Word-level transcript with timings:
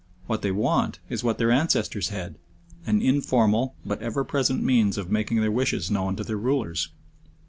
What 0.25 0.41
they 0.41 0.49
want 0.49 0.97
is 1.09 1.23
what 1.23 1.37
their 1.37 1.51
ancestors 1.51 2.09
had 2.09 2.39
an 2.87 3.03
informal 3.03 3.75
but 3.85 4.01
ever 4.01 4.23
present 4.23 4.63
means 4.63 4.97
of 4.97 5.11
making 5.11 5.41
their 5.41 5.51
wishes 5.51 5.91
known 5.91 6.15
to 6.15 6.23
their 6.23 6.37
rulers. 6.39 6.89